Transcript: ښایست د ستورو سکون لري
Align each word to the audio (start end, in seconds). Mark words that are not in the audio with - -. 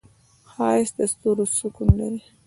ښایست 0.51 0.93
د 0.97 0.99
ستورو 1.11 1.45
سکون 1.57 1.89
لري 1.99 2.21